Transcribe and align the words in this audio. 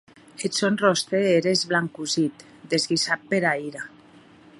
Eth 0.45 0.55
sòn 0.59 0.75
ròstre 0.83 1.19
ère 1.37 1.51
esblancossit, 1.57 2.35
desguisat 2.71 3.21
pera 3.35 3.53
ira. 3.69 3.83